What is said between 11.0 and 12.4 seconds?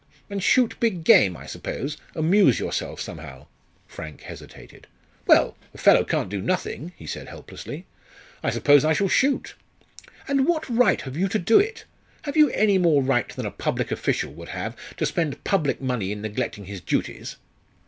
have you to do it? Have